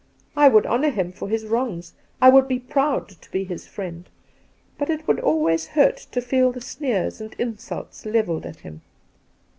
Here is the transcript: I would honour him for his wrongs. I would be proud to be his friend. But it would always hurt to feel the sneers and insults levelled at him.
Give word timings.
I 0.35 0.47
would 0.49 0.65
honour 0.65 0.89
him 0.89 1.11
for 1.11 1.29
his 1.29 1.45
wrongs. 1.45 1.93
I 2.19 2.29
would 2.29 2.47
be 2.47 2.57
proud 2.57 3.07
to 3.09 3.29
be 3.29 3.43
his 3.43 3.67
friend. 3.67 4.09
But 4.79 4.89
it 4.89 5.07
would 5.07 5.19
always 5.19 5.67
hurt 5.67 5.97
to 5.97 6.21
feel 6.23 6.51
the 6.51 6.59
sneers 6.59 7.21
and 7.21 7.35
insults 7.37 8.03
levelled 8.03 8.47
at 8.47 8.61
him. 8.61 8.81